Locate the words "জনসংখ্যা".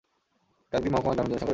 1.31-1.37